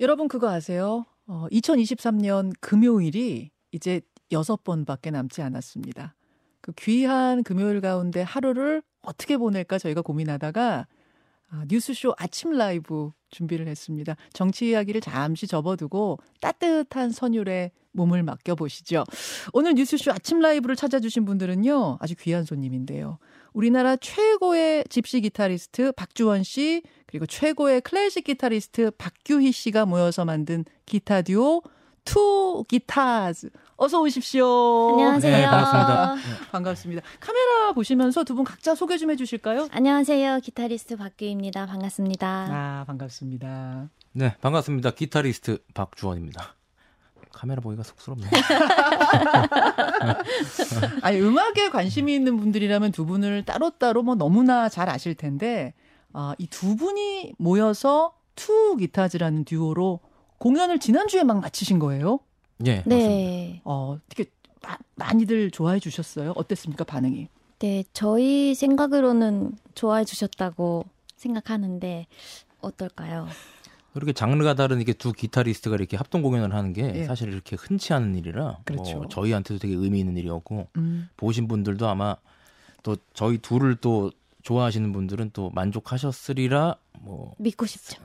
[0.00, 1.04] 여러분 그거 아세요?
[1.26, 6.14] 어, 2023년 금요일이 이제 여섯 번밖에 남지 않았습니다.
[6.60, 10.86] 그 귀한 금요일 가운데 하루를 어떻게 보낼까 저희가 고민하다가
[11.50, 14.16] 아, 뉴스쇼 아침 라이브 준비를 했습니다.
[14.32, 19.04] 정치 이야기를 잠시 접어두고 따뜻한 선율에 몸을 맡겨보시죠.
[19.52, 23.18] 오늘 뉴스쇼 아침 라이브를 찾아주신 분들은요, 아주 귀한 손님인데요.
[23.54, 31.22] 우리나라 최고의 집시 기타리스트 박주원 씨, 그리고 최고의 클래식 기타리스트 박규희 씨가 모여서 만든 기타
[31.22, 31.62] 듀오
[32.04, 33.50] Two Guitars.
[33.80, 34.44] 어서 오십시오.
[34.90, 35.36] 안녕하세요.
[35.36, 36.16] 네, 반갑습니다.
[36.50, 37.02] 반갑습니다.
[37.20, 39.68] 카메라 보시면서 두 분 각자 소개 좀 해주실까요?
[39.70, 40.40] 안녕하세요.
[40.40, 41.66] 기타리스트 박규희입니다.
[41.66, 42.26] 반갑습니다.
[42.50, 43.88] 아, 반갑습니다.
[44.14, 44.90] 네, 반갑습니다.
[44.90, 46.56] 기타리스트 박주원입니다.
[47.32, 48.28] 카메라 보기가 쑥스럽네요.
[51.02, 55.72] 아니, 음악에 관심이 있는 분들이라면 두 분을 따로따로 뭐 너무나 잘 아실 텐데,
[56.12, 60.00] 아, 이 두 분이 모여서 Two Guitars라는 듀오로
[60.38, 62.18] 공연을 지난주에 막 마치신 거예요?
[62.66, 63.60] 예, 네.
[63.64, 64.30] 어, 되게
[64.62, 66.32] 마, 많이들 좋아해 주셨어요?
[66.36, 67.28] 어땠습니까, 반응이?
[67.60, 70.84] 네, 저희 생각으로는 좋아해 주셨다고
[71.16, 72.06] 생각하는데
[72.60, 73.28] 어떨까요?
[73.94, 77.04] 그렇게 장르가 다른 이게 두 기타리스트가 이렇게 합동 공연을 하는 게 예.
[77.04, 78.98] 사실 이렇게 흔치 않은 일이라 그렇죠.
[78.98, 81.08] 뭐 저희한테도 되게 의미 있는 일이었고 음.
[81.16, 82.14] 보신 분들도 아마
[82.84, 88.02] 또 저희 둘을 또 좋아하시는 분들은 또 만족하셨으리라 뭐 믿고 싶죠.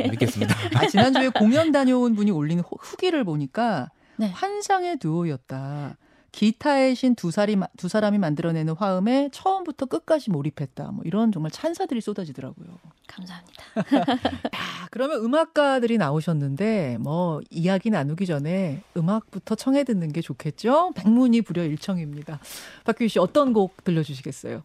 [0.00, 0.54] 예, 믿겠습니다.
[0.74, 4.28] 아, 지난주에 공연 다녀온 분이 올린 후- 후기를 보니까 네.
[4.28, 5.96] 환상의 듀오였다.
[6.32, 10.90] 기타의 신 두 사람이, 두 사람이 만들어내는 화음에 처음부터 끝까지 몰입했다.
[10.90, 12.66] 뭐 이런 정말 찬사들이 쏟아지더라고요.
[13.06, 13.62] 감사합니다.
[14.52, 20.90] 아, 그러면 음악가들이 나오셨는데 뭐 이야기 나누기 전에 음악부터 청해 듣는 게 좋겠죠?
[20.96, 22.40] 백문이 불여 일청입니다.
[22.84, 24.64] 박규희 씨 어떤 곡 들려주시겠어요?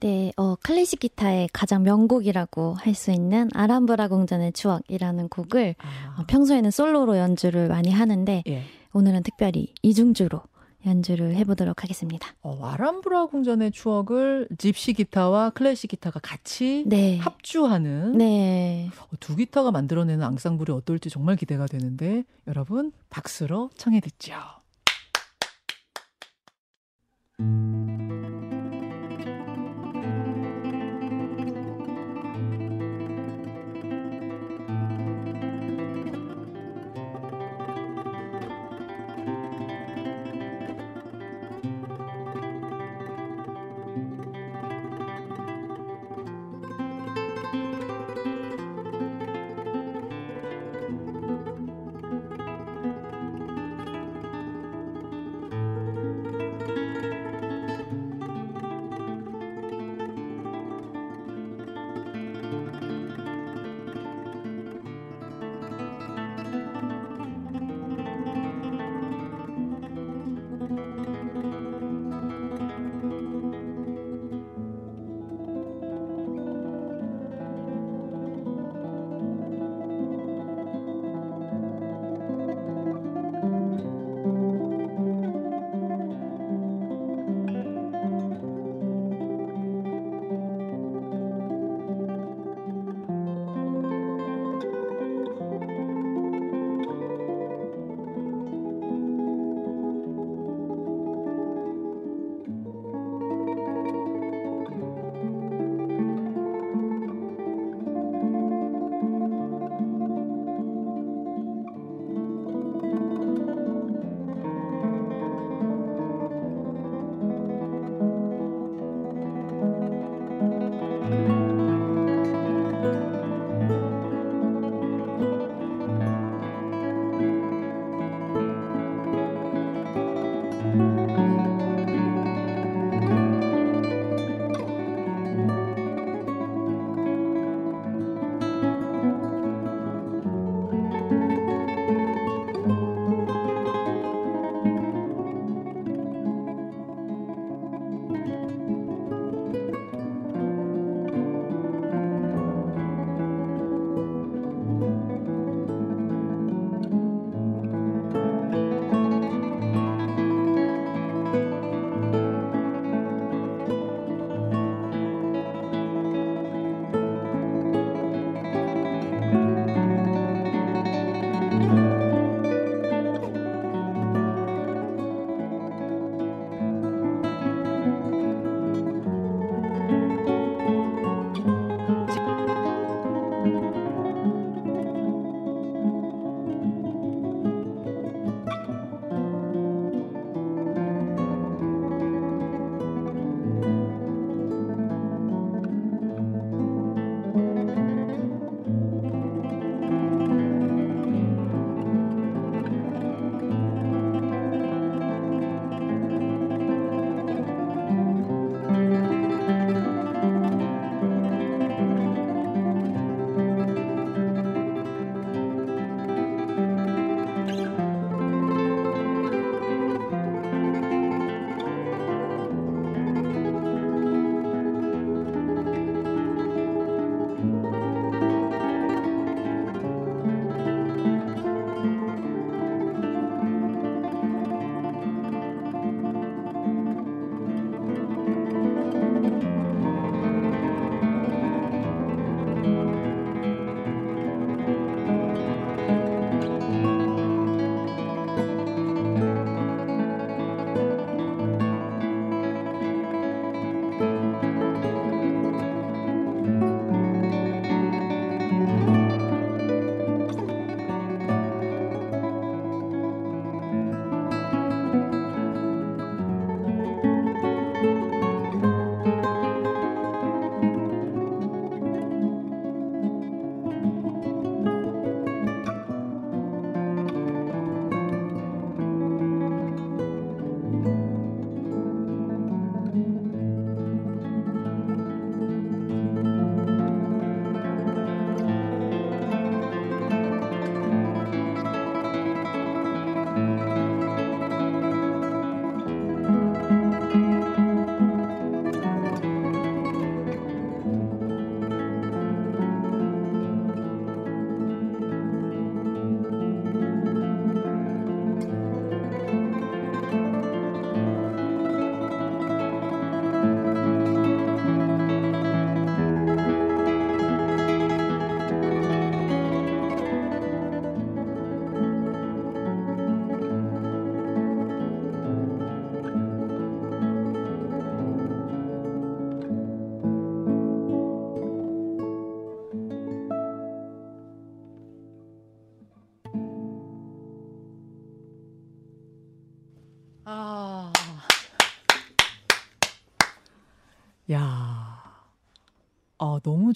[0.00, 5.74] 네, 어, 클래식 기타의 가장 명곡이라고 할 수 있는 아람브라 궁전의 추억이라는 곡을
[6.18, 8.62] 어, 평소에는 솔로로 연주를 많이 하는데 예.
[8.94, 10.40] 오늘은 특별히 이중주로
[10.86, 12.28] 연주를 해보도록 하겠습니다.
[12.42, 17.18] 어, 아람브라 궁전의 추억을 집시 기타와 클래식 기타가 같이 네.
[17.18, 18.88] 합주하는 네.
[18.98, 24.34] 어, 두 기타가 만들어내는 앙상블이 어떨지 정말 기대가 되는데 여러분 박수로 청해 듣죠.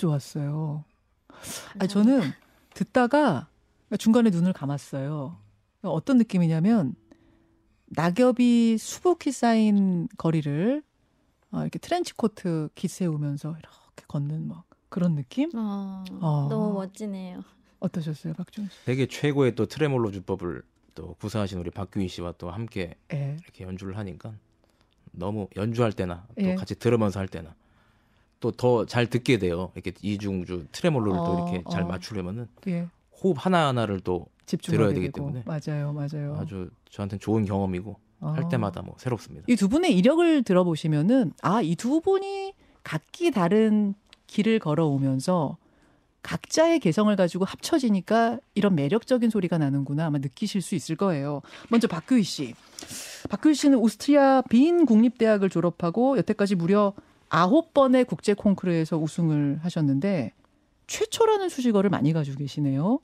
[0.00, 0.84] 좋았어요.
[1.78, 2.22] 아 저는
[2.74, 3.48] 듣다가
[3.98, 5.36] 중간에 눈을 감았어요.
[5.82, 6.94] 어떤 느낌이냐면
[7.86, 10.82] 낙엽이 수북히 쌓인 거리를
[11.52, 15.50] 어, 이렇게 트렌치 코트 기세우면서 이렇게 걷는 막 그런 느낌?
[15.54, 16.46] 어, 어.
[16.48, 17.42] 너무 멋지네요.
[17.80, 18.84] 어떠셨어요, 박준 씨?
[18.84, 20.62] 세계 최고의 또 트레몰로 주법을
[20.94, 23.36] 또 구사하신 우리 박규희 씨와 또 함께 예.
[23.42, 24.34] 이렇게 연주를 하니까
[25.12, 26.54] 너무 연주할 때나 또 예.
[26.54, 27.54] 같이 들으면서 할 때나
[28.40, 29.70] 또 더 잘 듣게 돼요.
[29.74, 31.86] 이렇게 이중주 트레몰로를 또 어, 이렇게 잘 어.
[31.86, 32.86] 맞추려면은 예.
[33.22, 35.18] 호흡 하나 하나를 또 들어야 되기 되고.
[35.18, 35.44] 때문에.
[35.46, 36.36] 맞아요, 맞아요.
[36.40, 38.48] 아주 저한테는 좋은 경험이고 할 어.
[38.48, 39.44] 때마다 뭐 새롭습니다.
[39.48, 43.94] 이 두 분의 이력을 들어보시면은 아, 이 두 분이 각기 다른
[44.26, 45.56] 길을 걸어오면서
[46.22, 51.40] 각자의 개성을 가지고 합쳐지니까 이런 매력적인 소리가 나는구나 아마 느끼실 수 있을 거예요.
[51.70, 52.54] 먼저 박규희 씨.
[53.30, 56.92] 박규희 씨는 오스트리아 빈 국립대학을 졸업하고 여태까지 무려
[57.30, 60.32] 아홉 번의 국제 콩쿠르에서 우승을 하셨는데
[60.86, 62.98] 최초라는 수식어를 많이 가지고 계시네요.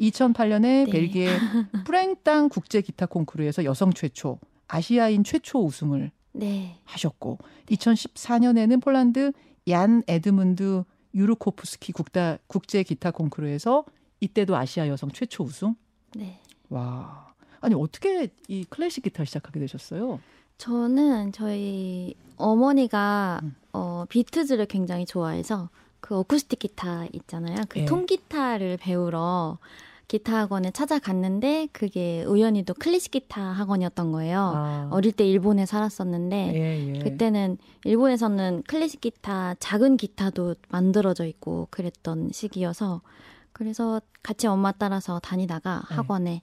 [0.00, 0.86] 2008년에 네.
[0.90, 1.28] 벨기에
[1.84, 6.78] 프랭땅 국제 기타 콩쿠르에서 여성 최초, 아시아인 최초 우승을 네.
[6.84, 9.32] 하셨고 2014년에는 폴란드
[9.68, 10.84] 얀 에드문드
[11.14, 13.84] 유르코프스키 국다 국제 기타 콩쿠르에서
[14.20, 15.74] 이때도 아시아 여성 최초 우승.
[16.14, 16.40] 네.
[16.68, 17.34] 와.
[17.60, 20.20] 아니 어떻게 이 클래식 기타 시작하게 되셨어요?
[20.62, 23.56] 저는 저희 어머니가 음.
[23.72, 27.56] 어, 비트즈를 굉장히 좋아해서 그 어쿠스틱 기타 있잖아요.
[27.68, 27.84] 그 예.
[27.84, 29.58] 통기타를 배우러
[30.06, 34.52] 기타 학원에 찾아갔는데 그게 우연히도 클래식 기타 학원이었던 거예요.
[34.54, 34.88] 아.
[34.92, 36.98] 어릴 때 일본에 살았었는데 예, 예.
[37.00, 43.00] 그때는 일본에서는 클래식 기타 작은 기타도 만들어져 있고 그랬던 시기여서
[43.52, 45.94] 그래서 같이 엄마 따라서 다니다가 네.
[45.96, 46.42] 학원에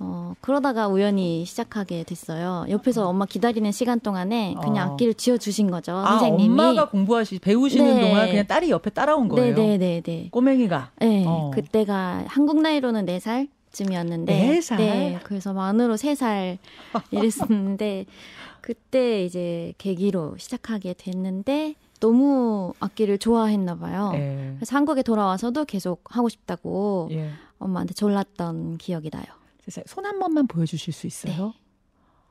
[0.00, 2.66] 어 그러다가 우연히 시작하게 됐어요.
[2.68, 4.92] 옆에서 엄마 기다리는 시간 동안에 그냥 어.
[4.92, 5.96] 악기를 쥐어 주신 거죠.
[5.96, 6.52] 아, 선생님이.
[6.52, 8.08] 엄마가 공부하시 배우시는 네.
[8.08, 9.56] 동안 그냥 딸이 옆에 따라온 거예요.
[9.56, 10.28] 네네네네.
[10.30, 10.92] 꼬맹이가.
[11.00, 11.50] 네, 어.
[11.52, 14.78] 그때가 한국 나이로는 4살 쯤이었는데 네 살?
[14.78, 16.58] 네, 그래서 만으로 3살
[17.10, 18.06] 이랬었는데
[18.60, 24.12] 그때 이제 계기로 시작하게 됐는데 너무 악기를 좋아했나 봐요.
[24.14, 24.52] 예.
[24.56, 27.30] 그래서 한국에 돌아와서도 계속 하고 싶다고 예.
[27.58, 29.24] 엄마한테 졸랐던 기억이 나요.
[29.86, 31.46] 손 한 번만 보여주실 수 있어요?
[31.46, 31.52] 네.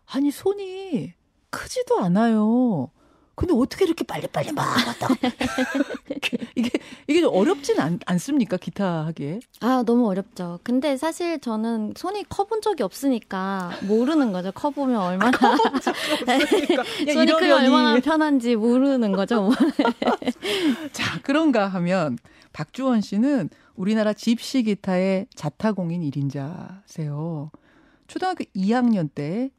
[0.08, 1.14] 아니 손이
[1.50, 2.92] 크지도 않아요.
[3.36, 5.08] 근데 어떻게 이렇게 빨리빨리 막 왔다.
[6.56, 6.72] 이게
[7.06, 9.42] 이게 좀 어렵진 않, 않습니까 기타 하기에?
[9.60, 10.60] 아, 너무 어렵죠.
[10.64, 14.52] 근데 사실 저는 손이 커본 적이 없으니까 모르는 거죠.
[14.52, 19.52] 커보면 얼마나 그러니까 손이 크면 얼마나 편한지 모르는 거죠.
[20.92, 22.18] 자 그런가 하면
[22.54, 27.52] 박주원 씨는 우리나라 집시 기타의 자타공인 1인자세요.
[28.08, 29.52] 초등학교 2학년 때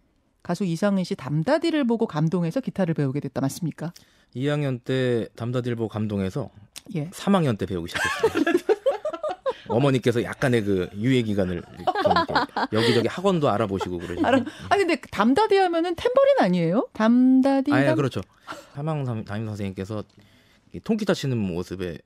[0.42, 3.92] 가수 이상은 씨 담다디를 보고 감동해서 기타를 배우게 됐다 맞습니까?
[4.34, 6.50] 2학년 때 담다딜 보고 감동해서
[6.96, 7.08] 예.
[7.10, 8.44] 3학년 때 배우기 시작했어요.
[9.68, 11.62] 어머니께서 약간의 그 유예 기간을
[12.72, 14.26] 여기저기 학원도 알아보시고 그러시고.
[14.26, 14.38] 알아.
[14.70, 16.88] 아 근데 담다디 하면은 탬버린 아니에요?
[16.94, 17.72] 담다디.
[17.72, 18.22] 아, 예, 담- 그렇죠.
[18.74, 20.02] 사망 담- 담임 선생님께서
[20.72, 21.98] 이 통기타 치는 모습에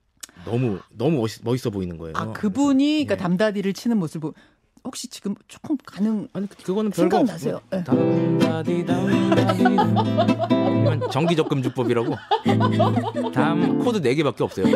[0.45, 2.15] 너무 너무 멋있, 멋있어 보이는 거예요.
[2.17, 3.23] 아 그분이 그러니까 네.
[3.23, 4.37] 담다디를 치는 모습을 보-
[4.85, 7.61] 혹시 지금 조금 가능 아니 그- 그거는 별거 생각나세요?
[7.71, 7.85] 네.
[7.85, 9.63] 담다디 담다디
[11.13, 12.17] 정기 적금 주법이라고
[13.33, 14.67] 담 코드 4 개밖에 없어요.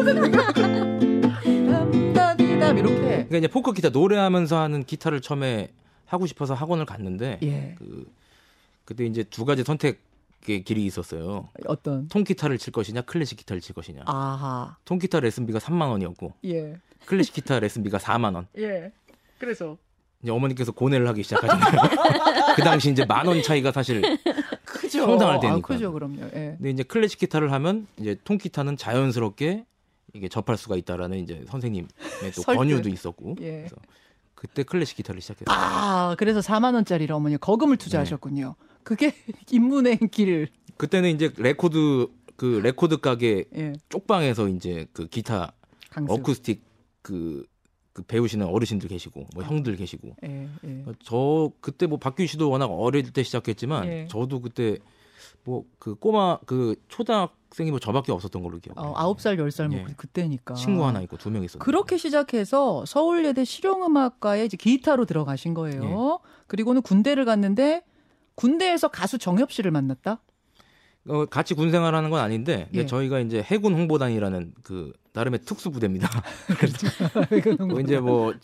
[1.42, 5.70] 담다디담 이렇게 그러니까 이제 포크 기타 노래하면서 하는 기타를 처음에
[6.06, 8.06] 하고 싶어서 학원을 갔는데 예 그
[8.84, 9.98] 그때 이제 두 가지 선택의
[10.40, 11.48] 길이 있었어요.
[11.66, 14.02] 어떤 통기타를 칠 것이냐 클래식 기타를 칠 것이냐.
[14.06, 18.46] 아하 통기타 레슨비가 3만 원이었고 예 클래식 기타 레슨비가 4만 원.
[18.58, 18.92] 예.
[19.38, 19.76] 그래서
[20.22, 21.80] 이제 어머니께서 고뇌를 하기 시작하잖아요.
[22.56, 24.02] 그 당시 이제 만 원 차이가 사실
[24.64, 25.06] 크죠.
[25.06, 25.66] 상당할 아, 때니까.
[25.66, 26.22] 크죠 그럼요.
[26.34, 26.54] 예.
[26.58, 29.64] 근데 이제 클래식 기타를 하면 이제 통기타는 자연스럽게
[30.14, 31.88] 이게 접할 수가 있다라는 이제 선생님의
[32.36, 32.42] 또.
[32.42, 33.58] 권유도 있었고 예.
[33.58, 33.76] 그래서
[34.34, 35.46] 그때 클래식 기타를 시작했어요.
[35.58, 38.54] 아 그래서 4만 원짜리를 어머니 거금을 투자하셨군요.
[38.86, 39.12] 그게
[39.50, 40.48] 입문의 길.
[40.76, 43.72] 그때는 이제 레코드 그 레코드 가게 예.
[43.88, 45.52] 쪽방에서 이제 그 기타
[45.90, 46.10] 강습.
[46.12, 46.62] 어쿠스틱
[47.02, 47.44] 그,
[47.92, 50.84] 그 배우시는 어르신들 계시고 뭐 형들 계시고 예, 예.
[51.02, 54.06] 저 그때 뭐 박규희 씨도 워낙 어릴 때 시작했지만 예.
[54.08, 54.78] 저도 그때
[55.44, 58.92] 뭐 그 꼬마 그 초등학생이 뭐 저밖에 없었던 걸로 기억해요.
[58.92, 59.86] 어, 9살, 10살 뭐 예.
[59.96, 60.54] 그때니까.
[60.54, 61.64] 친구 하나 있고 두 명 있었는데.
[61.64, 66.20] 그렇게 시작해서 서울예대 실용음악과에 이제 기타로 들어가신 거예요.
[66.22, 66.28] 예.
[66.48, 67.82] 그리고는 군대를 갔는데
[68.36, 70.20] 군대에서 가수 정엽 씨를 만났다.
[71.08, 72.86] 어, 같이 군 생활하는 건 아닌데 예.
[72.86, 76.08] 저희가 이제 해군 홍보단이라는 그 나름의 특수 부대입니다.
[76.58, 76.86] 그렇죠.
[77.66, 78.34] 뭐 이제 뭐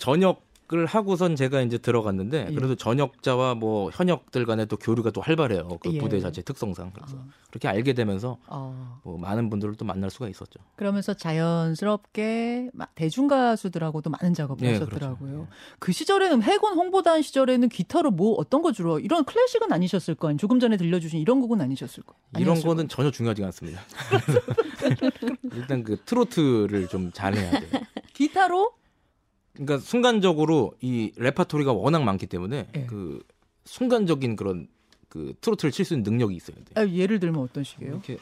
[0.72, 2.54] 저녁 을 하고선 제가 이제 들어갔는데 예.
[2.54, 5.68] 그래도 전역자와 뭐 현역들 간에 또 교류가 또 활발해요.
[5.80, 5.98] 그 예.
[5.98, 7.26] 부대 자체 특성상 그래서 아.
[7.50, 9.00] 그렇게 알게 되면서 어.
[9.04, 10.60] 뭐 많은 분들을 또 만날 수가 있었죠.
[10.76, 15.30] 그러면서 자연스럽게 막 대중 가수들하고도 많은 작업을 예, 하셨더라고요.
[15.30, 15.48] 그렇죠.
[15.78, 20.38] 그 시절에는 해군 홍보단 시절에는 기타로 뭐 어떤 거 주로 이런 클래식은 아니셨을 거 아니에요.
[20.38, 22.14] 조금 전에 들려주신 이런 곡은 아니셨을 거.
[22.38, 23.80] 이런 아니었을 거는 전혀 중요하지 않습니다.
[25.54, 27.70] 일단 그 트로트를 좀 잘해야 돼요.
[27.72, 27.80] 거.
[28.14, 28.81] 기타로
[29.54, 32.86] 그러니까 순간적으로 이 레파토리가 워낙 많기 때문에 예.
[32.86, 33.20] 그
[33.64, 34.66] 순간적인 그런
[35.08, 36.64] 그 트로트를 칠 수 있는 능력이 있어야 돼요.
[36.74, 37.92] 아, 예를 들면 어떤 식이에요?
[37.92, 38.16] 이렇게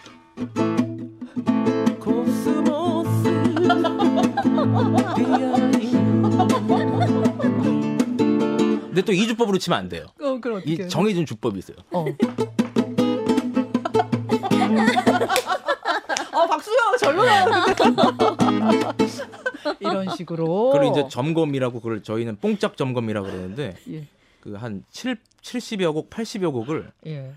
[2.01, 3.31] 코스모스
[8.91, 10.07] 근데 또 이 주법으로 치면 안 돼요.
[10.21, 10.61] 어, 그럼?
[10.65, 11.77] 이 정해진 주법이 있어요.
[11.93, 12.05] 어.
[16.33, 17.75] 아, 박수가 절로 나오는데.
[19.81, 20.71] 이런 식으로.
[20.71, 24.07] 그리고 이제 점검이라고 그걸 저희는 뽕짝 점검이라고 그러는데 예.
[24.41, 27.33] 그한 7 70여 곡, 80여 곡을 예.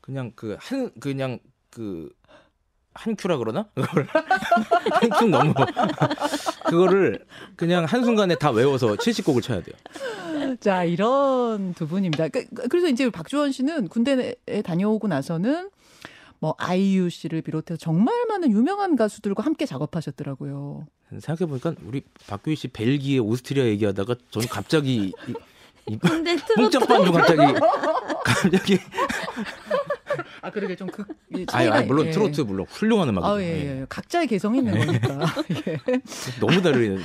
[0.00, 1.38] 그냥 그 한 그냥
[1.70, 2.10] 그
[2.98, 3.68] 한 큐라 그러나?
[3.74, 4.08] 그걸
[4.90, 5.54] 한큐 너무
[6.66, 10.56] 그거를 그냥 한 순간에 다 외워서 70곡을 쳐야 돼요.
[10.60, 12.28] 자, 이런 두 분입니다.
[12.28, 15.70] 그, 그래서 이제 박주원 씨는 군대에 다녀오고 나서는
[16.40, 20.86] 뭐 아이유 씨를 비롯해서 정말 많은 유명한 가수들과 함께 작업하셨더라고요.
[21.20, 25.34] 생각해 보니까 우리 박규희 씨 벨기에 오스트리아 얘기하다가 저는 갑자기 이,
[25.88, 27.38] 이 근데 뽕짝 반주 갑자기
[28.24, 28.78] 갑자기
[30.42, 31.04] 아, 그러게 좀 그,
[31.52, 33.32] 아니, 아니 물론 트로트 물론 훌륭한 음악이죠.
[33.32, 33.86] 아, 예, 예.
[33.88, 35.26] 각자의 개성이 있는 거니까.
[35.66, 35.78] 예.
[36.40, 37.00] 너무 다른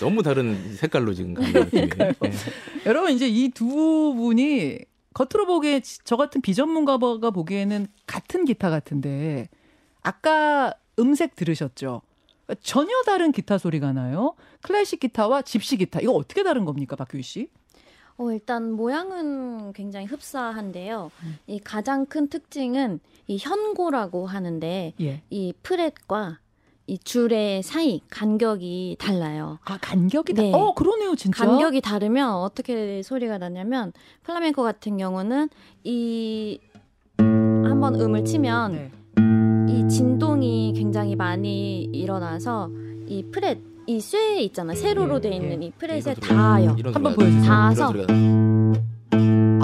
[0.00, 2.12] 너무 다른 색깔로 지금 가는 느낌이에요.
[2.24, 2.32] 예.
[2.86, 4.78] 여러분 이제 이 두 분이
[5.14, 9.48] 겉으로 보기에 저 같은 비전문가가 보기에는 같은 기타 같은데
[10.02, 12.02] 아까 음색 들으셨죠?
[12.60, 14.34] 전혀 다른 기타 소리가 나요.
[14.62, 17.48] 클래식 기타와 집시 기타 이거 어떻게 다른 겁니까, 박규희 씨?
[18.18, 21.10] 어, 일단 모양은 굉장히 흡사한데요.
[21.22, 21.38] 음.
[21.46, 25.22] 이 가장 큰 특징은 이 현고라고 하는데 예.
[25.30, 26.38] 이 프렛과
[26.86, 29.58] 이 줄의 사이 간격이 달라요.
[29.64, 30.42] 아 간격이 다.
[30.42, 30.52] 네.
[30.52, 31.44] 어 그러네요, 진짜.
[31.46, 33.92] 간격이 다르면 어떻게 소리가 나냐면
[34.24, 35.48] 플라멩코 같은 경우는
[35.84, 36.58] 이
[37.18, 38.90] 한번 음을 치면 네.
[39.72, 42.70] 이 진동이 굉장히 많이 일어나서
[43.06, 45.66] 이 fret 이 쇠 있잖아 세로로 예, 돼 있는 예.
[45.66, 46.76] 이 fret에 이런 소리가- 닿아요.
[46.92, 47.42] 한번 보여주세요.
[47.42, 48.74] 닿아서 이런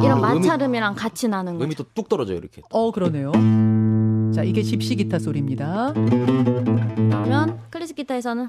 [0.02, 1.64] 이런 아, 음이- 마찰음이랑 같이 나는 거죠.
[1.64, 2.60] 음이 또 뚝 떨어져요 이렇게.
[2.70, 3.30] 어 그러네요.
[4.32, 5.92] 자 이게 집시 기타 소리입니다.
[5.94, 8.48] 그러면 클래식 기타에서는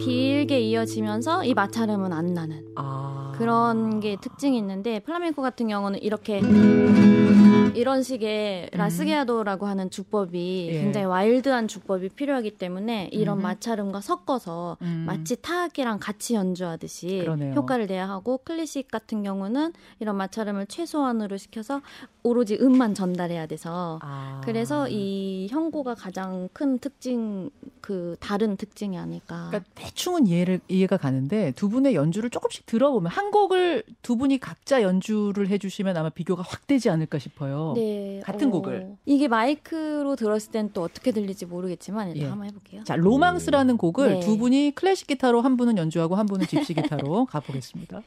[0.00, 6.40] 길게 이어지면서 이 마찰음은 안 나는 아 그런 게 특징이 있는데 플라멩코 같은 경우는 이렇게
[7.74, 10.80] 이런 식의 라스게아도라고 하는 주법이 예.
[10.80, 13.42] 굉장히 와일드한 주법이 필요하기 때문에 이런 음흠.
[13.42, 15.04] 마찰음과 섞어서 음.
[15.06, 17.54] 마치 타악기랑 같이 연주하듯이 그러네요.
[17.54, 21.80] 효과를 내야 하고 클래식 같은 경우는 이런 마찰음을 최소한으로 시켜서
[22.22, 24.40] 오로지 음만 전달해야 돼서 아.
[24.44, 27.50] 그래서 이 현고가 가장 큰 특징
[27.80, 29.48] 그 다른 특징이 아닐까.
[29.50, 34.80] 그러니까 대충은 이해를 이해가 가는데 두 분의 연주를 조금씩 들어보면 한 곡을 두 분이 각자
[34.80, 37.63] 연주를 해주시면 아마 비교가 확 되지 않을까 싶어요.
[37.72, 38.96] 네, 같은 곡을.
[39.06, 42.28] 이게 마이크로 들었을 땐 또 어떻게 들릴지 모르겠지만 일단 예.
[42.28, 42.84] 한번 해볼게요.
[42.84, 44.20] 자, 로망스라는 곡을 네.
[44.20, 48.02] 두 분이 클래식 기타로 한 분은 연주하고 한 분은 집시 기타로 가보겠습니다.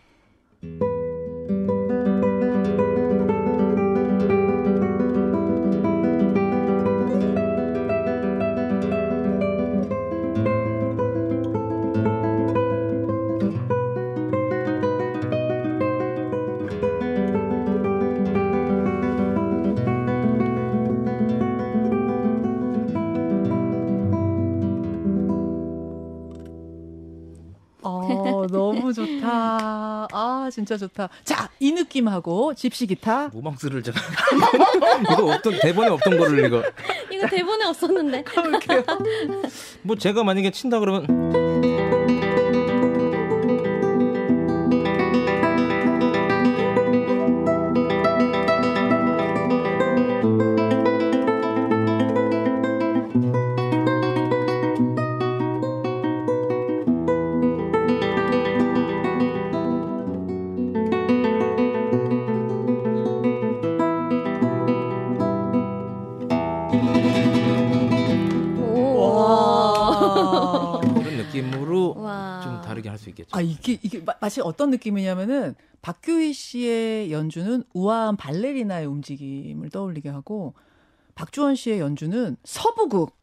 [30.47, 31.09] 아, 진짜 좋다.
[31.25, 33.29] 자, 이 느낌하고 집시 기타.
[33.33, 33.99] 로망스를 제가
[35.11, 36.63] 이거 없던 대본에 없던 거를 이거
[37.11, 38.23] 이거 대본에 없었는데.
[38.23, 38.83] 가볼게요.
[39.81, 41.05] 뭐 제가 만약에 친다 그러면
[70.21, 70.79] 와.
[70.81, 72.41] 그런 느낌으로 와.
[72.43, 73.29] 좀 다르게 할 수 있겠죠.
[73.35, 80.53] 아, 이게, 이게 마, 마치 어떤 느낌이냐면은 박규희 씨의 연주는 우아한 발레리나의 움직임을 떠올리게 하고
[81.15, 83.15] 박주원 씨의 연주는 서부극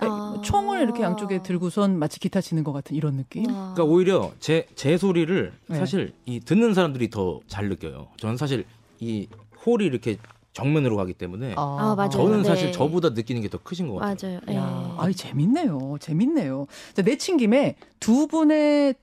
[0.00, 0.40] 아.
[0.44, 3.46] 총을 이렇게 양쪽에 들고선 마치 기타 치는 것 같은 이런 느낌.
[3.46, 3.72] 와.
[3.74, 5.78] 그러니까 오히려 제, 제 소리를 네.
[5.78, 8.08] 사실 이 듣는 사람들이 더 잘 느껴요.
[8.18, 8.66] 저는 사실
[9.00, 9.26] 이
[9.64, 10.18] 홀이 이렇게
[10.56, 12.08] 정면으로 가기 때문에 아, 맞아요.
[12.10, 12.44] 저는 네.
[12.48, 14.40] 사실 저보다 느끼는 게 더 크신 것 같아요.
[14.46, 14.58] 맞아요.
[14.58, 14.96] 야, 예.
[14.98, 15.96] 아이 재밌네요.
[16.00, 16.66] 재밌네요.
[16.94, 18.94] 자, 내친 김에 두 분의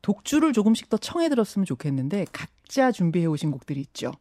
[0.00, 4.12] 독주를 조금씩 더 청해 들었으면 좋겠는데 각자 준비해 오신 곡들이 있죠.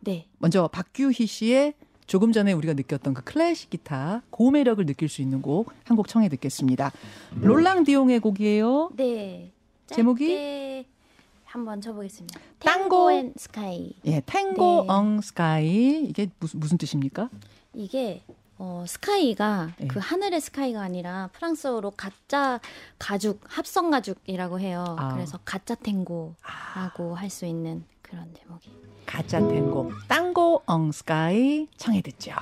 [0.00, 0.26] 네.
[0.38, 1.74] 먼저 박규희 씨의
[2.06, 6.08] 조금 전에 우리가 느꼈던 그 클래식 기타 고 매력을 느낄 수 있는 곡 한 곡
[6.08, 6.92] 청해 듣겠습니다.
[7.40, 8.90] 롤랑 디옹의 곡이에요.
[8.96, 9.52] 네.
[9.88, 10.86] 제목이?
[11.46, 12.38] 한번 쳐보겠습니다.
[12.58, 13.94] Tango en Skaï.
[14.04, 14.92] 예, 탱고 네.
[14.92, 17.30] en Skaï 이게 무슨 무슨 뜻입니까?
[17.72, 18.22] 이게
[18.58, 19.88] 어, 스카이가 네.
[19.88, 22.60] 그 하늘의 스카이가 아니라 프랑스어로 가짜
[22.98, 24.96] 가죽, 합성 가죽이라고 해요.
[24.98, 25.14] 아.
[25.14, 28.70] 그래서 가짜 탱고라고 할수 있는 그런 제목이.
[29.04, 32.32] 가짜 탱고 땅고 엉 스카이 청해 듣죠.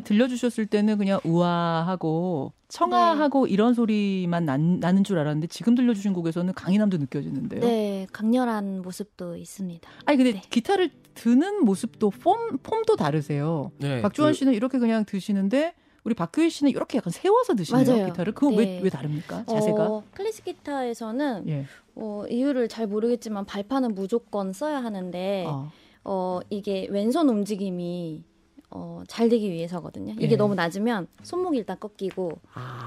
[0.00, 6.96] 들려주셨을 때는 그냥 우아하고 청아하고 이런 소리만 난, 나는 줄 알았는데 지금 들려주신 곡에서는 강인함도
[6.98, 7.60] 느껴지는데요.
[7.60, 9.88] 네, 강렬한 모습도 있습니다.
[10.06, 10.42] 아니 근데 네.
[10.50, 13.70] 기타를 드는 모습도 폼 폼도 다르세요.
[13.78, 18.06] 네, 박주원 그- 씨는 이렇게 그냥 드시는데 우리 박규희 씨는 이렇게 약간 세워서 드시네요 맞아요.
[18.06, 18.34] 기타를.
[18.34, 18.80] 그거 왜 네.
[18.82, 19.44] 왜 다릅니까?
[19.46, 19.86] 자세가?
[19.88, 21.64] 어, 클래식 기타에서는 예.
[21.94, 25.70] 어, 이유를 잘 모르겠지만 발판은 무조건 써야 하는데 어.
[26.04, 28.24] 어, 이게 왼손 움직임이
[28.76, 30.14] 어, 잘 되기 위해서거든요.
[30.14, 30.36] 이게 예.
[30.36, 32.40] 너무 낮으면 손목이 일단 꺾이고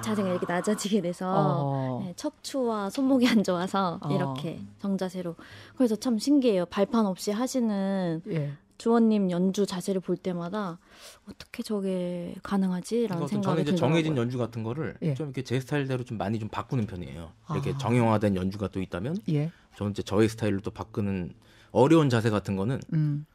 [0.04, 2.04] 자세가 이렇게 낮아지게 돼서 어.
[2.04, 4.14] 네, 척추와 손목이 안 좋아서 어.
[4.14, 5.36] 이렇게 정자세로.
[5.78, 6.66] 그래서 참 신기해요.
[6.66, 8.52] 발판 없이 하시는 예.
[8.78, 10.78] 주원님 연주 자세를 볼 때마다
[11.28, 13.78] 어떻게 저게 가능하지라는 생각이 저는 이제 들더라고요.
[13.78, 15.14] 정해진 연주 같은 거를 예.
[15.14, 17.32] 좀 이렇게 제 스타일대로 좀 많이 좀 바꾸는 편이에요.
[17.52, 17.78] 이렇게 아.
[17.78, 19.52] 정형화된 연주가 또 있다면 예.
[19.78, 21.32] 저는 이제 저의 스타일로 또 바꾸는
[21.72, 23.26] 어려운 자세 같은 거는 음.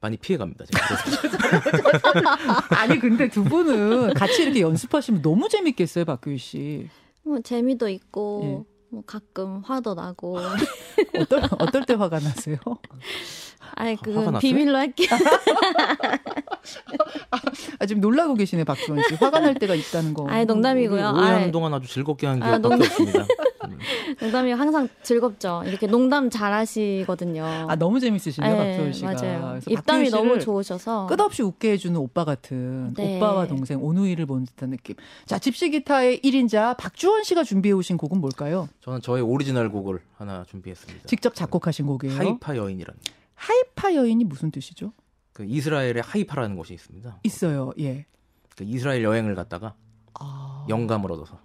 [0.00, 0.64] 많이 피해갑니다.
[2.70, 6.88] 아니 근데 두 분은 같이 이렇게 연습하시면 너무 재밌겠어요, 박규희 씨.
[7.24, 8.62] 뭐 재미도 있고 예.
[8.90, 10.38] 뭐 가끔 화도 나고.
[11.18, 12.56] 어떨 어떨 때 화가 나세요?
[13.74, 14.38] 아이 화가 그건?
[14.38, 15.08] 비밀로 할게요.
[17.80, 19.14] 아 지금 놀라고 계시네, 박주원 씨.
[19.16, 20.26] 화가 날 때가 있다는 거.
[20.28, 21.12] 아이 농담이고요.
[21.14, 22.86] 오해하는 아이, 동안 아주 즐겁게 하는 아, 기억밖에 농담.
[22.88, 23.26] 없습니다.
[24.08, 24.16] 음.
[24.20, 25.62] 농담이 항상 즐겁죠.
[25.66, 27.44] 이렇게 농담 잘하시거든요.
[27.68, 29.12] 아 너무 재밌으시네요, 네, 박주원 씨가.
[29.12, 29.60] 맞아요.
[29.68, 31.06] 입담이 너무 좋으셔서.
[31.06, 33.16] 끝없이 웃게 해주는 오빠 같은 네.
[33.16, 34.96] 오빠와 동생 오누이를 본 듯한 느낌.
[35.26, 38.68] 자, 집시 기타의 1인자 박주원 씨가 준비해 오신 곡은 뭘까요?
[38.80, 41.06] 저는 저의 오리지널 곡을 하나 준비했습니다.
[41.06, 42.16] 직접 작곡하신 곡이에요.
[42.16, 42.98] 하이파 여인이라는
[43.34, 44.92] 하이파 여인이 무슨 뜻이죠?
[45.32, 47.20] 그 이스라엘의 하이파라는 곳이 있습니다.
[47.22, 47.72] 있어요.
[47.78, 48.06] 예.
[48.56, 49.74] 그 이스라엘 여행을 갔다가
[50.18, 50.66] 아.
[50.68, 51.38] 영감을 얻어서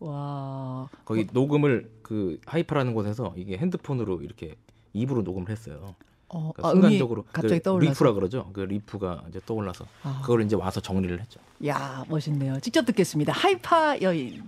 [0.00, 0.88] 와.
[1.04, 4.56] 거기 녹음을 그 하이파라는 곳에서 이게 핸드폰으로 이렇게
[4.92, 5.94] 입으로 녹음을 했어요.
[6.28, 7.90] 어, 그러니까 아, 순간적으로 갑자기 그 떠올라서.
[7.90, 8.50] riff라 그러죠.
[8.52, 10.20] 그 riff가 이제 떠올라서 아.
[10.22, 11.40] 그걸 이제 와서 정리를 했죠.
[11.66, 12.60] 야, 멋있네요.
[12.60, 13.32] 직접 듣겠습니다.
[13.32, 14.42] 하이파 여인.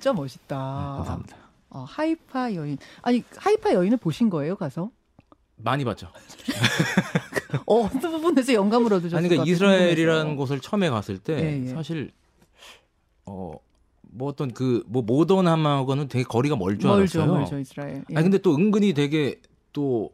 [0.00, 0.56] 진짜 멋있다.
[0.96, 1.36] 감사합니다.
[1.68, 2.78] 어, 하이파 여인.
[3.02, 4.90] 아니, 하이파 여인을 보신 거예요, 가서?
[5.56, 6.08] 많이 봤죠.
[7.66, 9.18] 어, 어느 부분에서 영감을 얻으셨어요?
[9.18, 11.68] 아니 그러니까 이스라엘이라는 곳을 처음에 갔을 때 예, 예.
[11.68, 12.12] 사실
[13.26, 13.52] 어
[14.12, 17.26] 뭐 어떤 그 뭐 모던함하고는 되게 거리가 멀 멀죠, 알았어요.
[17.26, 18.04] 멀죠, 이스라엘.
[18.10, 18.16] 예.
[18.16, 19.40] 아니 근데 또 은근히 되게
[19.72, 20.10] 또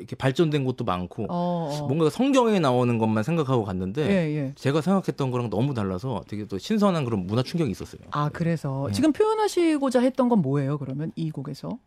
[0.00, 1.86] 이렇게 발전된 곳도 많고 어, 어.
[1.86, 4.52] 뭔가 성경에 나오는 것만 생각하고 갔는데 예, 예.
[4.56, 8.00] 제가 생각했던 거랑 너무 달라서 되게 또 신선한 그런 문화 충격이 있었어요.
[8.10, 8.94] 아, 그래서 네.
[8.94, 10.78] 지금 표현하시고자 했던 건 뭐예요?
[10.78, 11.78] 그러면 이 곡에서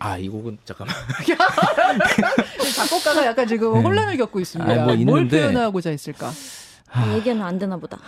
[0.00, 0.94] 아, 이 곡은 잠깐만.
[2.76, 3.80] 작곡가가 약간 지금 네.
[3.80, 4.70] 혼란을 겪고 있습니다.
[4.70, 5.40] 아니, 뭐뭘 있는데.
[5.40, 6.30] 표현하고자 했을까?
[7.16, 7.98] 얘기하면 안 되나 보다.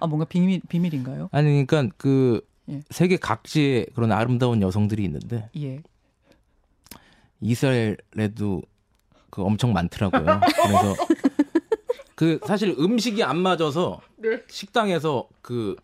[0.00, 1.28] 아, 뭔가 비밀 비밀인가요?
[1.32, 2.82] 아니 그러니까 그 예.
[2.90, 5.82] 세계 각지에 그런 아름다운 여성들이 있는데 예.
[7.44, 8.62] 이스라엘에도
[9.28, 10.40] 그 엄청 많더라고요.
[10.40, 11.06] 그래서
[12.14, 14.42] 그 사실 음식이 안 맞아서 네.
[14.48, 15.76] 식당에서 그,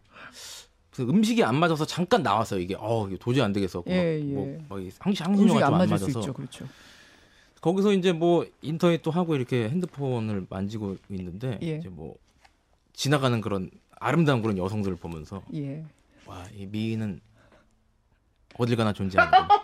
[0.90, 2.61] 그 음식이 안 맞아서 잠깐 나왔어요.
[2.61, 3.85] 이게 어 도저히 안 되겠어.
[3.88, 4.23] 예, 예.
[4.23, 6.33] 뭐, 뭐 항시 항신료가 안좀안 맞을 수 맞아서 있죠.
[6.33, 6.66] 그렇죠.
[7.61, 11.77] 거기서 이제 뭐 인터넷도 하고 이렇게 핸드폰을 만지고 있는데 예.
[11.77, 12.16] 이제 뭐
[12.94, 15.85] 지나가는 그런 아름다운 그런 여성들을 보면서 예.
[16.25, 17.20] 와이 미인은
[18.57, 19.61] 어딜 가나 존재하는 거.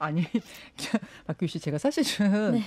[0.00, 0.24] 아니,
[1.26, 2.64] 박규 씨 제가 사실은 네.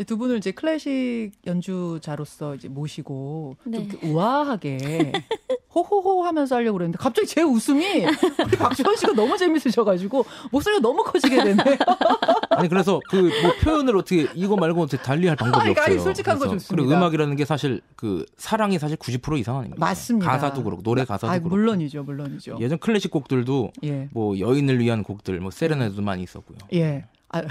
[0.00, 3.78] 이두 분을 이제 클래식 연주자로서 이제 모시고 좀 네.
[3.80, 5.12] 이렇게 우아하게
[5.74, 8.04] 호호호 하면서 하려고 그랬는데 갑자기 제 웃음이
[8.44, 11.62] 우리 박지원 씨가 너무 재밌으셔가지고 목소리가 너무 커지게 되네.
[12.50, 15.84] 아니 그래서 그 뭐 표현을 어떻게 이거 말고 어떻게 달리할 방법이 아니, 없어요.
[15.86, 16.82] 아니, 솔직한 거 그래서 좋습니다.
[16.82, 19.78] 그리고 음악이라는 게 사실 그 사랑이 사실 90% 이상 아닙니까?
[19.78, 20.30] 맞습니다.
[20.30, 21.50] 가사도 그렇고 노래 가사도 아, 그렇고.
[21.50, 22.58] 물론이죠, 물론이죠.
[22.60, 26.58] 예전 클래식 곡들도 예, 뭐 여인을 위한 곡들, 뭐 세레나데도 많이 있었고요.
[26.74, 27.04] 예.
[27.28, 27.42] 아,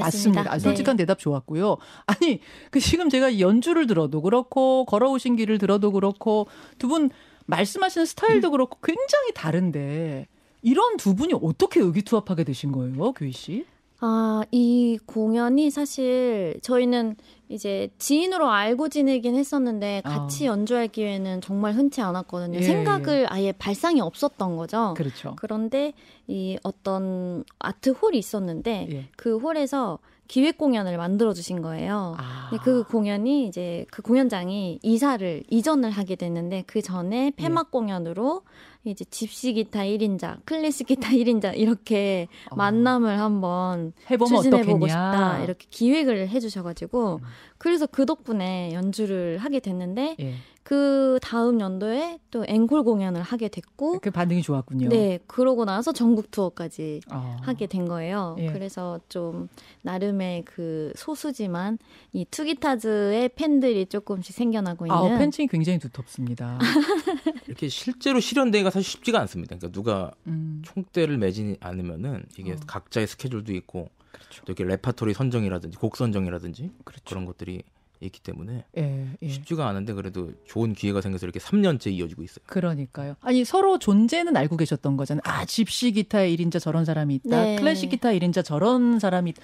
[0.00, 0.40] 맞습니다.
[0.42, 0.50] 맞습니다.
[0.50, 0.58] 아, 네.
[0.60, 1.76] 솔직한 대답 좋았고요.
[2.06, 6.46] 아니, 그 지금 제가 연주를 들어도 그렇고 걸어오신 길을 들어도 그렇고
[6.78, 7.10] 두 분
[7.46, 10.28] 말씀하시는 스타일도 그렇고 굉장히 다른데
[10.62, 13.66] 이런 두 분이 어떻게 의기투합하게 되신 거예요, 교희 씨?
[14.00, 17.16] 아, 이 공연이 사실 저희는
[17.52, 20.52] 이제 지인으로 알고 지내긴 했었는데 같이 아.
[20.52, 22.58] 연주할 기회는 정말 흔치 않았거든요.
[22.58, 24.94] 예, 생각을 아예 발상이 없었던 거죠.
[24.96, 25.34] 그렇죠.
[25.36, 25.92] 그런데
[26.26, 29.08] 이 어떤 아트 홀이 있었는데 예.
[29.16, 32.14] 그 홀에서 기획 공연을 만들어 주신 거예요.
[32.16, 38.40] 아, 근데 그 공연이 이제 그 공연장이 이사를 이전을 하게 됐는데 그 전에 폐막 공연으로
[38.84, 44.88] 이제 집시 기타 1인자, 클래식 기타 1인자 이렇게 어, 만남을 한번 해보면 추진해보고 어떻겠냐.
[44.92, 47.20] 싶다 이렇게 기획을 해주셔가지고
[47.62, 50.34] 그래서 그 덕분에 연주를 하게 됐는데 예.
[50.64, 54.88] 그 다음 연도에 또 앵콜 공연을 하게 됐고 그 반응이 좋았군요.
[54.88, 57.36] 네 그러고 나서 전국 투어까지 아.
[57.42, 58.34] 하게 된 거예요.
[58.40, 58.46] 예.
[58.46, 59.48] 그래서 좀
[59.82, 61.78] 나름의 그 소수지만
[62.12, 66.58] 이 Two Guitars의 팬들이 조금씩 생겨나고 있는 아, 팬층이 굉장히 두텁습니다.
[67.46, 69.54] 이렇게 실제로 실현되기가 사실 쉽지가 않습니다.
[69.54, 72.56] 그러니까 누가 음, 총대를 매지 않으면은 이게 어.
[72.66, 74.42] 각자의 스케줄도 있고 그렇죠.
[74.44, 77.02] 또 이렇게 레파토리 선정이라든지 곡 선정이라든지 그렇죠.
[77.06, 77.62] 그런 것들이
[78.00, 79.28] 있기 때문에 예, 예.
[79.28, 82.44] 쉽지가 않은데 그래도 좋은 기회가 생겨서 이렇게 3년째 이어지고 있어요.
[82.46, 83.14] 그러니까요.
[83.20, 85.22] 아니 서로 존재는 알고 계셨던 거잖아요.
[85.24, 87.42] 아 집시 기타에 1인자 저런 사람이 있다.
[87.44, 87.56] 네.
[87.56, 89.36] 클래식 기타 1인자 저런 사람이 있-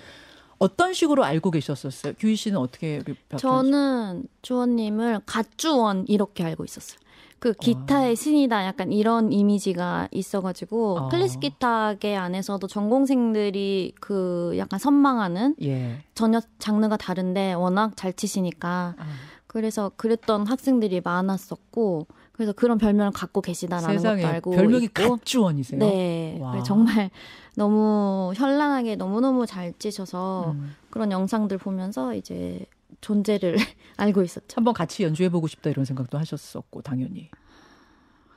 [0.59, 2.15] 어떤 식으로 알고 계셨었어요?
[2.19, 6.99] 규희 씨는 어떻게 박 저는 주원님을 갓주원 이렇게 알고 있었어요.
[7.39, 11.09] 그 기타의 신이다 약간 이런 이미지가 있어가지고 아.
[11.09, 15.99] 클래식 기타계 안에서도 전공생들이 그 약간 선망하는 예.
[16.15, 19.07] 전혀 장르가 다른데 워낙 잘 치시니까 아,
[19.47, 25.81] 그래서 그랬던 학생들이 많았었고 그래서 그런 별명을 갖고 계시다라는 세상에 것도 알고 별명이 있고 갓주원이세요.
[25.81, 27.11] 네 정말
[27.57, 30.75] 너무 현란하게 너무너무 잘 치셔서 음.
[30.91, 32.65] 그런 영상들 보면서 이제
[33.01, 33.57] 존재를
[33.97, 34.47] 알고 있었죠.
[34.57, 37.31] 한번 같이 연주해 보고 싶다 이런 생각도 하셨었고 당연히.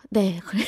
[0.10, 0.64] 네, 그래.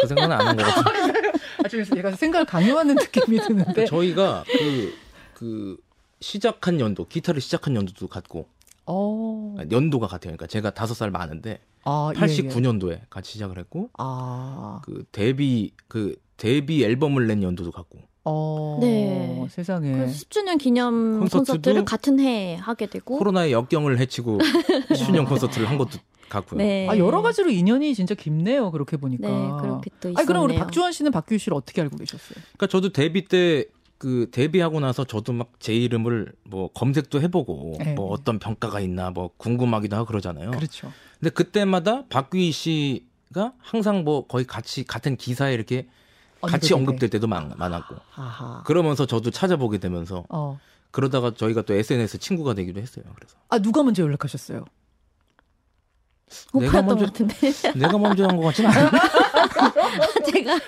[0.00, 1.32] 그 생각은 안 한 것 같아요.
[1.64, 3.84] 아, 좀 얘가 생각을 강요하는 느낌이 드는데.
[3.84, 4.94] 저희가 그,
[5.34, 5.76] 그
[6.20, 8.48] 시작한 연도, 기타를 시작한 연도도 같고
[8.86, 9.56] 어.
[9.70, 10.30] 연도가 같아요.
[10.30, 12.24] 그러니까 제가 다섯 살 많은데 아, 예, 예.
[12.24, 14.80] 89년도에 같이 시작을 했고 아.
[14.84, 18.78] 그 데뷔 그 데뷔 앨범을 낸 연도도 같고 어.
[18.80, 19.46] 네.
[19.50, 19.92] 세상에.
[19.92, 24.38] 그래서 10주년 기념 콘서트도 콘서트를 같은 해에 하게 되고 코로나의 역경을 해치고
[24.90, 26.58] 10주년 콘서트를 한 것도 같고요.
[26.58, 26.86] 네.
[26.88, 28.70] 아, 여러 가지로 인연이 진짜 깊네요.
[28.70, 29.28] 그렇게 보니까.
[29.28, 30.18] 네, 그렇게 또 있었네요.
[30.18, 32.36] 아니, 그럼 우리 박주원 씨는 박규희 씨를 어떻게 알고 계셨어요?
[32.56, 33.64] 그러니까 저도 데뷔 때
[33.98, 37.94] 그 데뷔하고 나서 저도 막 제 이름을 뭐 검색도 해보고 네.
[37.94, 40.52] 뭐 어떤 평가가 있나 뭐 궁금하기도 하고 그러잖아요.
[40.52, 40.92] 그렇죠.
[41.18, 45.88] 근데 그때마다 박규희 씨가 항상 뭐 거의 같이 같은 기사에 이렇게
[46.40, 46.72] 같이.
[46.74, 48.62] 언급될 때도 많, 많았고 아하.
[48.64, 50.58] 그러면서 저도 찾아보게 되면서 어.
[50.90, 53.04] 그러다가 저희가 또 SNS 친구가 되기도 했어요.
[53.14, 54.64] 그래서 아, 누가 먼저 연락하셨어요?
[56.54, 57.34] 내가 먼저- 것 같은데
[57.78, 58.90] 내가 먼저 한 것 같지는 않아요.
[60.30, 60.58] 제가요.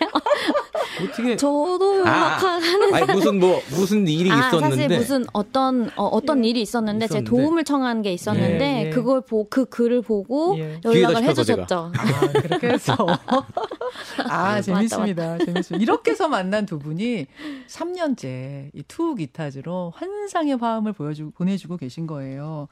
[1.04, 6.04] 어떻게 저도 아, 음악하는 아니 무슨 뭐 무슨 일이 아, 있었는데 사실 무슨 어떤 어,
[6.06, 7.30] 어떤 일이 있었는데 제 있었는데.
[7.30, 8.90] 도움을 청한 게 있었는데 예, 예.
[8.90, 10.80] 그걸 보 그 글을 보고 예.
[10.84, 11.92] 연락을 해주셨죠.
[11.96, 12.94] 아, 그렇게 해서.
[14.28, 15.38] 아, 재밌습니다.
[15.38, 15.82] 재밌습니다.
[15.82, 17.26] 이렇게 해서 만난 두 분이
[17.68, 22.66] 3년째 이 Two Guitars로 환상의 화음을 보여주고, 보내주고 계신 거예요.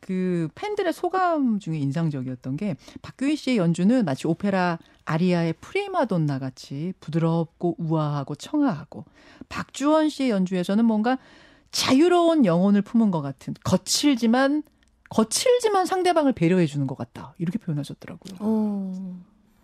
[0.00, 4.78] 그 팬들의 소감 중에 인상적이었던 게 박규희 씨의 연주는 마치 오페라
[5.10, 9.04] 아리아의 프리마돈나 같이 부드럽고 우아하고 청아하고
[9.48, 11.18] 박주원 씨의 연주에서는 뭔가
[11.72, 14.62] 자유로운 영혼을 품은 것 같은 거칠지만
[15.08, 17.34] 거칠지만 상대방을 배려해 주는 것 같다.
[17.38, 18.48] 이렇게 표현하셨더라고요.
[18.48, 18.92] 오,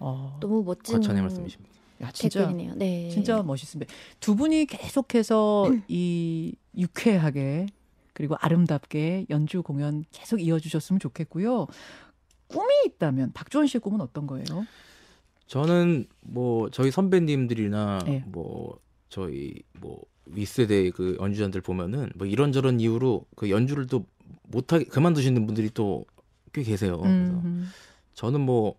[0.00, 1.76] 어, 너무 멋진 과찬의 말씀이십니다.
[2.02, 2.74] 야, 진짜 댓글이네요.
[2.74, 3.08] 네.
[3.10, 3.92] 진짜 멋있습니다.
[4.18, 7.66] 두 분이 계속해서 이 유쾌하게
[8.12, 11.68] 그리고 아름답게 연주 공연 계속 이어주셨으면 좋겠고요.
[12.48, 14.66] 꿈이 있다면 박주원 씨의 꿈은 어떤 거예요?
[15.46, 18.24] 저는 뭐 저희 선배님들이나 예.
[18.26, 18.78] 뭐
[19.08, 24.04] 저희 뭐 윗세대 그 연주자들 보면은 뭐 이런저런 이유로 그 연주를 또
[24.48, 26.04] 못하게 그만두시는 분들이 또
[26.52, 26.98] 꽤 계세요.
[26.98, 27.68] 그래서 음,
[28.14, 28.76] 저는 뭐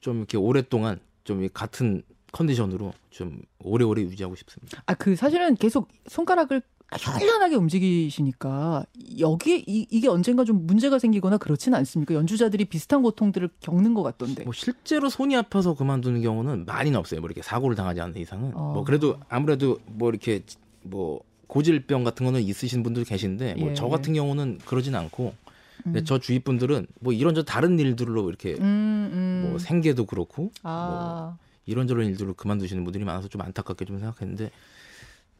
[0.00, 4.82] 좀 이렇게 오랫동안 좀이 같은 컨디션으로 좀 오래오래 유지하고 싶습니다.
[4.86, 6.62] 아, 그 사실은 계속 손가락을
[6.98, 8.84] 현란하게 움직이시니까
[9.18, 12.14] 여기 이, 이게 언젠가 좀 문제가 생기거나 그렇지는 않습니까?
[12.14, 14.44] 연주자들이 비슷한 고통들을 겪는 것 같던데.
[14.44, 17.20] 뭐 실제로 손이 아파서 그만두는 경우는 많이는 없어요.
[17.20, 18.52] 뭐 이렇게 사고를 당하지 않는 이상은.
[18.56, 18.72] 어.
[18.74, 20.42] 뭐 그래도 아무래도 뭐 이렇게
[20.82, 23.74] 뭐 고질병 같은 거는 있으신 분들 계신데 뭐 예.
[23.74, 25.34] 저 같은 경우는 그러진 않고
[25.82, 26.04] 근데 음.
[26.04, 29.48] 저 주위 분들은 뭐 이런저런 다른 일들로 이렇게 음, 음.
[29.48, 34.50] 뭐 생계도 그렇고 아, 이런저런 일들로 그만두시는 분들이 많아서 좀 안타깝게 좀 생각했는데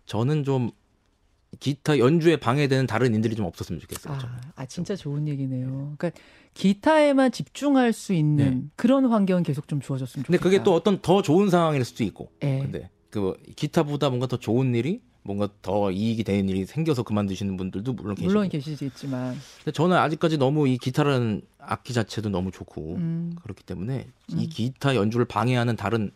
[0.06, 0.70] 저는 좀
[1.58, 4.14] 기타 연주에 방해되는 다른 일들이 좀 없었으면 좋겠어요.
[4.14, 5.94] 아, 아, 진짜 좋은 얘기네요.
[5.98, 6.10] 그러니까
[6.54, 8.62] 기타에만 집중할 수 있는 네.
[8.76, 10.42] 그런 환경은 계속 좀 주어졌으면 근데 좋겠다.
[10.42, 12.30] 그게 또 어떤 더 좋은 상황일 수도 있고.
[12.42, 12.60] 예.
[12.60, 17.92] 근데 그 기타보다 뭔가 더 좋은 일이 뭔가 더 이익이 되는 일이 생겨서 그만두시는 분들도
[17.92, 18.28] 물론 계시고.
[18.32, 24.06] 물론 계시겠지만 근데 저는 아직까지 너무 이 기타라는 악기 자체도 너무 좋고 음, 그렇기 때문에
[24.32, 24.38] 음.
[24.38, 26.10] 이 기타 연주를 방해하는 다른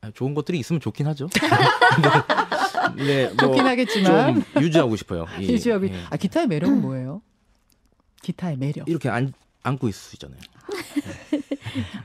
[0.00, 1.28] 아, 좋은 것들이 있으면 좋긴 하죠.
[2.94, 5.26] 네, 뭐 좋긴 하겠지만 좀 유지하고 싶어요.
[5.40, 5.94] 이- 유지하고 예.
[6.10, 7.22] 아 기타의 매력은 뭐예요?
[8.22, 10.38] 기타의 매력 이렇게 안, 안고 있을 수 있잖아요.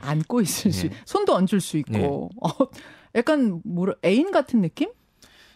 [0.02, 0.96] 안고 있을 수 네.
[1.06, 2.50] 손도 얹을 수 있고 어,
[3.16, 4.90] 약간 뭐라 애인 같은 느낌?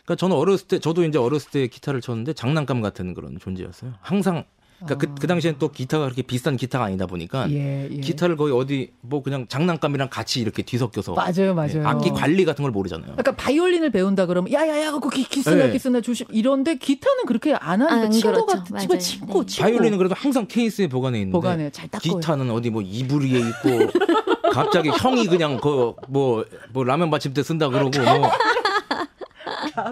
[0.06, 3.94] 그러니까 저는 어렸을 때 저도 이제 어렸을 때 기타를 쳤는데 장난감 같은 그런 존재였어요.
[4.02, 4.46] 항상
[4.80, 7.96] 그러니까 그, 그 당시엔 또 기타가 그렇게 비싼 기타가 아니다 보니까 예, 예.
[8.00, 11.78] 기타를 거의 어디 뭐 그냥 장난감이랑 같이 이렇게 뒤섞여서 맞아요, 맞아요.
[11.78, 13.16] 예, 악기 관리 같은 걸 모르잖아요.
[13.18, 15.72] 약간 바이올린을 배운다 그러면 야야야 그거 기- 기스나 네.
[15.72, 18.46] 기스나 조심 이런데 기타는 그렇게 안 하니까 안 친구 그렇죠.
[18.46, 18.98] 같은 친구.
[19.00, 19.46] 친구 네.
[19.46, 23.40] 친구 바이올린은 그래도 항상 케이스에 보관해 있는데 보관해 잘 닦고 기타는 어디 뭐 이불 위에
[23.40, 28.30] 있고 갑자기 형이 그냥 그 뭐뭐 라면 받침대 쓴다 그러고 뭐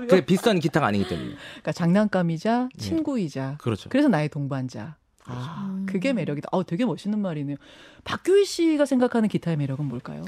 [0.08, 3.90] 그게 비싼 기타가 아니기 때문에 그러니까 장난감이자 친구이자 그렇죠.
[3.90, 4.96] 그래서 나의 동반자.
[5.26, 5.86] 아, 음.
[5.86, 6.50] 그게 매력이다.
[6.52, 7.56] 어, 되게 멋있는 말이네요.
[8.04, 10.26] 박규희 씨가 생각하는 기타의 매력은 뭘까요?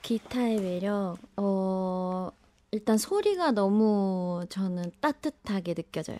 [0.00, 2.30] 기타의 매력, 어,
[2.70, 6.18] 일단 소리가 너무 저는 따뜻하게 느껴져요.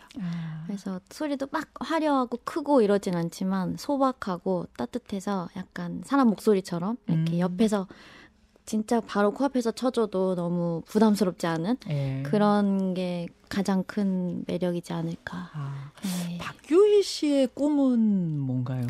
[0.66, 7.38] 그래서 소리도 막 화려하고 크고 이러진 않지만 소박하고 따뜻해서 약간 사람 목소리처럼 이렇게 음.
[7.40, 7.86] 옆에서
[8.68, 12.22] 진짜 바로 코앞에서 쳐줘도 너무 부담스럽지 않은 예.
[12.26, 15.50] 그런 게 가장 큰 매력이지 않을까.
[15.54, 16.36] 아, 네.
[16.36, 18.86] 박규희 씨의 꿈은 뭔가요?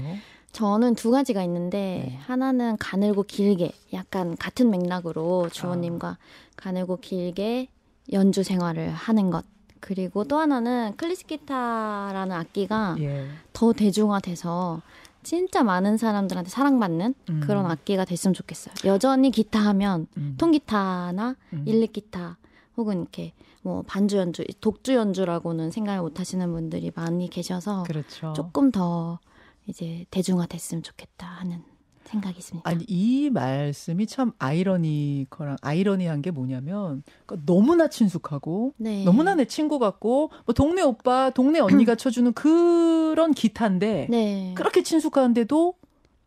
[0.50, 2.16] 저는 두 가지가 있는데 네.
[2.26, 6.18] 하나는 가늘고 길게 약간 같은 맥락으로 주원님과
[6.56, 7.68] 가늘고 길게
[8.12, 9.44] 연주 생활을 하는 것
[9.78, 13.28] 그리고 또 하나는 클래식 기타라는 악기가 예.
[13.52, 14.82] 더 대중화돼서
[15.28, 17.40] 진짜 많은 사람들한테 사랑받는 음.
[17.40, 18.74] 그런 악기가 됐으면 좋겠어요.
[18.86, 20.36] 여전히 기타 하면 음.
[20.38, 21.64] 통기타나 음.
[21.66, 22.38] 일렉 기타
[22.78, 28.32] 혹은 이렇게 뭐 반주 연주, 독주 연주라고는 생각을 못 하시는 분들이 많이 계셔서 그렇죠.
[28.34, 29.18] 조금 더
[29.66, 31.62] 이제 대중화 됐으면 좋겠다 하는
[32.08, 32.68] 생각이 있습니다.
[32.68, 39.04] 아니 이 말씀이 참 아이러니커랑 아이러니한 게 뭐냐면 그러니까 너무나 친숙하고 네.
[39.04, 44.52] 너무나 내 친구 같고 뭐 동네 오빠, 동네 언니가 쳐주는 그런 기타인데 네.
[44.56, 45.74] 그렇게 친숙한데도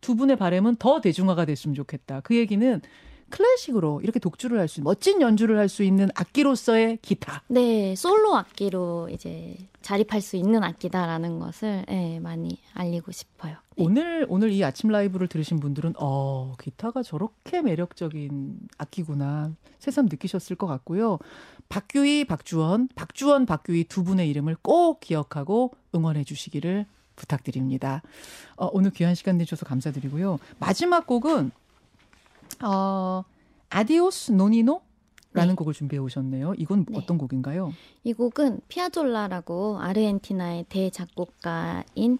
[0.00, 2.20] 두 분의 바램은 더 대중화가 됐으면 좋겠다.
[2.20, 2.80] 그 얘기는
[3.32, 7.42] 클래식으로 이렇게 독주를 할 수 있는 멋진 연주를 할 수 있는 악기로서의 기타.
[7.48, 13.56] 네, 솔로 악기로 이제 자립할 수 있는 악기다라는 것을 예, 많이 알리고 싶어요.
[13.76, 13.84] 네.
[13.84, 20.66] 오늘 오늘 이 아침 라이브를 들으신 분들은 어 기타가 저렇게 매력적인 악기구나 새삼 느끼셨을 것
[20.66, 21.18] 같고요.
[21.68, 26.84] 박규희, 박주원, 박주원, 박규희 두 분의 이름을 꼭 기억하고 응원해 주시기를
[27.16, 28.02] 부탁드립니다.
[28.56, 30.38] 어, 오늘 귀한 시간 내주셔서 감사드리고요.
[30.58, 31.50] 마지막 곡은
[32.62, 33.24] 어
[33.70, 34.80] Adiós Nonino
[35.34, 35.54] 네.
[35.54, 36.54] 곡을 준비해 오셨네요.
[36.58, 36.98] 이건 네.
[36.98, 37.72] 어떤 곡인가요?
[38.04, 42.18] 이 곡은 피아졸라라고 아르헨티나의 대작곡가인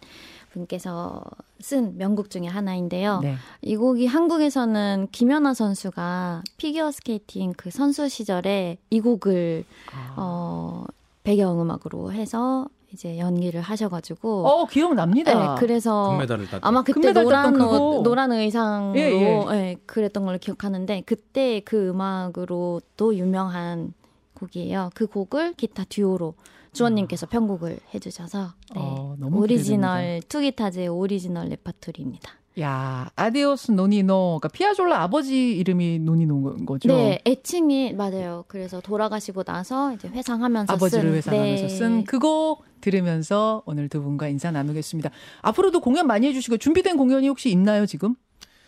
[0.50, 1.22] 분께서
[1.60, 3.20] 쓴 명곡 중에 하나인데요.
[3.20, 3.36] 네.
[3.60, 10.14] 이 곡이 한국에서는 김연아 선수가 피겨 스케이팅 그 선수 시절에 이 곡을 아.
[10.16, 10.84] 어,
[11.24, 15.54] 배경음악으로 해서 이제 연기를 하셔가지고 어 기억납니다.
[15.54, 19.44] 네, 그래서 금메달을 땄 아마 그때 노란 옷, 노란 의상으로 예, 예.
[19.50, 23.94] 네, 그랬던 걸로 기억하는데 그때 그 음악으로 또 유명한
[24.34, 24.90] 곡이에요.
[24.94, 26.34] 그 곡을 기타 듀오로
[26.72, 27.30] 주원님께서 아.
[27.30, 32.41] 편곡을 해주셔서 네, 어, 오리지널 Two Guitars의 오리지널 레파토리입니다.
[32.60, 34.38] 야, Adiós Nonino.
[34.40, 36.88] 그러니까 피아졸라 아버지 이름이 노니노인 거죠?
[36.88, 38.44] 네, 애칭이 맞아요.
[38.46, 41.68] 그래서 돌아가시고 나서 이제 회상하면서 아버지를 쓴, 회상하면서 네.
[41.68, 45.10] 쓴 그거 들으면서 오늘 두 분과 인사 나누겠습니다.
[45.40, 48.16] 앞으로도 공연 많이 해 주시고 준비된 공연이 혹시 있나요 지금?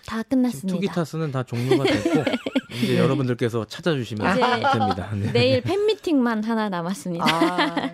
[0.07, 0.75] 다 끝났습니다.
[0.75, 2.25] 투기타스는 다 종료가 됐고
[2.83, 4.27] 이제 여러분들께서 찾아주시면
[4.73, 5.11] 됩니다.
[5.15, 5.33] 네.
[5.33, 7.25] 내일 팬 미팅만 하나 남았습니다.
[7.27, 7.91] 아,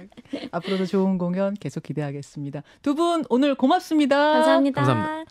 [0.52, 2.62] 앞으로도 좋은 공연 계속 기대하겠습니다.
[2.82, 4.16] 두 분 오늘 고맙습니다.
[4.34, 4.82] 감사합니다.
[4.82, 5.30] 감사합니다.